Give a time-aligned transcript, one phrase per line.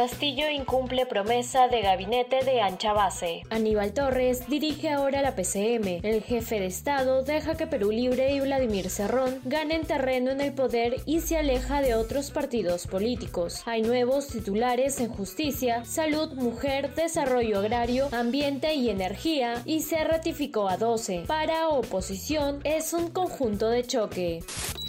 [0.00, 3.42] Castillo incumple promesa de gabinete de ancha base.
[3.50, 6.00] Aníbal Torres dirige ahora la PCM.
[6.02, 10.54] El jefe de Estado deja que Perú Libre y Vladimir Cerrón ganen terreno en el
[10.54, 13.60] poder y se aleja de otros partidos políticos.
[13.66, 20.70] Hay nuevos titulares en justicia, salud, mujer, desarrollo agrario, ambiente y energía y se ratificó
[20.70, 21.24] a 12.
[21.26, 24.40] Para oposición es un conjunto de choque.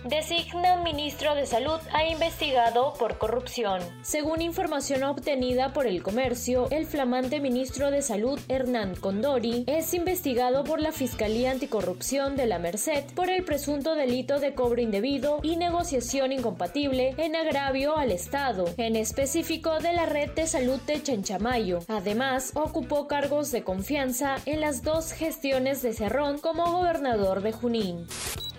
[0.04, 3.84] Designa un ministro de Salud a investigado por corrupción.
[4.02, 10.64] Según información obtenida por el comercio, el flamante ministro de Salud, Hernán Condori, es investigado
[10.64, 15.56] por la Fiscalía Anticorrupción de la Merced por el presunto delito de cobro indebido y
[15.56, 21.78] negociación incompatible en agravio al Estado, en específico de la red de salud de Chenchamayo.
[21.88, 28.08] Además, ocupó cargos de confianza en las dos gestiones de Cerrón como gobernador de Junín.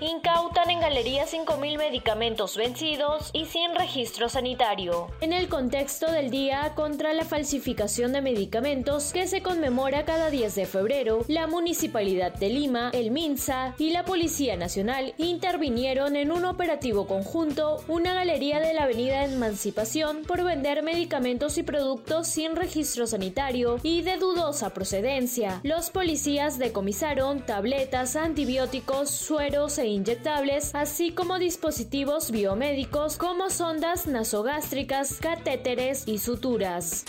[0.02, 5.06] Incautan en galerías 5.000 medicamentos vencidos y sin registro sanitario.
[5.20, 10.56] En el contexto del Día contra la Falsificación de Medicamentos que se conmemora cada 10
[10.56, 16.46] de febrero, la Municipalidad de Lima, el MINSA y la Policía Nacional intervinieron en un
[16.46, 23.06] operativo conjunto una galería de la Avenida Emancipación por vender medicamentos y productos sin registro
[23.06, 25.60] sanitario y de dudosa procedencia.
[25.62, 35.18] Los policías decomisaron tabletas, antibióticos, sueros e inyectables, así como dispositivos biomédicos como sondas nasogástricas,
[35.20, 37.04] catéteres y suturas.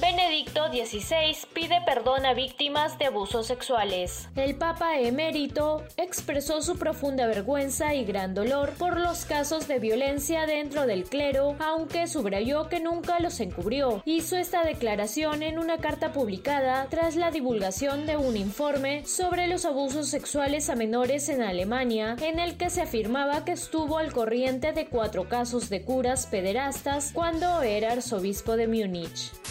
[0.00, 4.26] Benedicto XVI pide perdón a víctimas de abusos sexuales.
[4.36, 10.46] El Papa emérito expresó su profunda vergüenza y gran dolor por los casos de violencia
[10.46, 14.02] dentro del clero, aunque subrayó que nunca los encubrió.
[14.06, 19.66] Hizo esta declaración en una carta publicada tras la divulgación de un informe sobre los
[19.66, 24.72] abusos sexuales a menores en Alemania, en el que se afirmaba que estuvo al corriente
[24.72, 29.41] de cuatro casos de curas pederastas cuando era arzobispo de Múnich.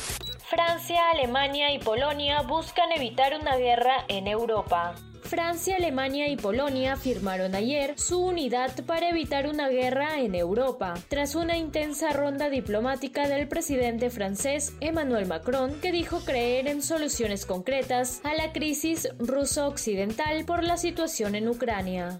[0.52, 4.96] Francia, Alemania y Polonia buscan evitar una guerra en Europa.
[5.24, 11.36] Francia, Alemania y Polonia firmaron ayer su unidad para evitar una guerra en Europa, tras
[11.36, 18.20] una intensa ronda diplomática del presidente francés Emmanuel Macron, que dijo creer en soluciones concretas
[18.26, 22.20] a la crisis ruso-occidental por la situación en Ucrania.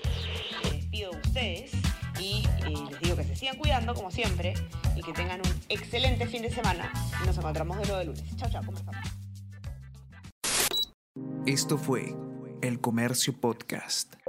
[1.31, 1.71] Ustedes
[2.19, 4.53] y eh, les digo que se sigan cuidando como siempre
[4.97, 6.91] y que tengan un excelente fin de semana.
[7.25, 8.35] Nos encontramos de de lunes.
[8.35, 8.61] Chao, chao.
[11.45, 12.13] Esto fue
[12.61, 14.20] El Comercio Podcast.